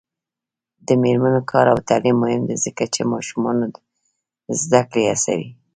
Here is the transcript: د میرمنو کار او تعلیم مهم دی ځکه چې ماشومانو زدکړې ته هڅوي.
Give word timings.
د 0.87 0.89
میرمنو 1.01 1.41
کار 1.51 1.65
او 1.73 1.79
تعلیم 1.89 2.17
مهم 2.23 2.41
دی 2.49 2.57
ځکه 2.65 2.83
چې 2.93 3.01
ماشومانو 3.11 3.65
زدکړې 4.61 5.03
ته 5.05 5.09
هڅوي. 5.09 5.49